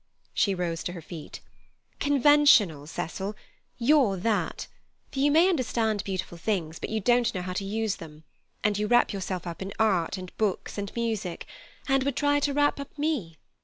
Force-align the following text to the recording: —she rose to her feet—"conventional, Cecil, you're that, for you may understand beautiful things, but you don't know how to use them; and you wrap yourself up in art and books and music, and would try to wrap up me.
—she 0.33 0.55
rose 0.55 0.81
to 0.83 0.93
her 0.93 1.01
feet—"conventional, 1.01 2.87
Cecil, 2.87 3.35
you're 3.77 4.17
that, 4.17 4.65
for 5.11 5.19
you 5.19 5.29
may 5.29 5.47
understand 5.47 6.03
beautiful 6.03 6.39
things, 6.39 6.79
but 6.79 6.89
you 6.89 6.99
don't 6.99 7.35
know 7.35 7.43
how 7.43 7.53
to 7.53 7.63
use 7.63 7.97
them; 7.97 8.23
and 8.63 8.79
you 8.79 8.87
wrap 8.87 9.13
yourself 9.13 9.45
up 9.45 9.61
in 9.61 9.71
art 9.77 10.17
and 10.17 10.35
books 10.37 10.79
and 10.79 10.91
music, 10.95 11.45
and 11.87 12.01
would 12.01 12.15
try 12.15 12.39
to 12.39 12.51
wrap 12.51 12.79
up 12.79 12.97
me. 12.97 13.37